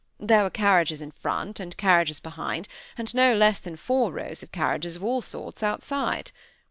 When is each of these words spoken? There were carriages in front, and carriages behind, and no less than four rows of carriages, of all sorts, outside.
There 0.19 0.41
were 0.41 0.49
carriages 0.49 0.99
in 0.99 1.11
front, 1.11 1.59
and 1.59 1.77
carriages 1.77 2.19
behind, 2.19 2.67
and 2.97 3.13
no 3.13 3.35
less 3.35 3.59
than 3.59 3.75
four 3.77 4.11
rows 4.11 4.41
of 4.41 4.51
carriages, 4.51 4.95
of 4.95 5.03
all 5.03 5.21
sorts, 5.21 5.61
outside. 5.61 6.31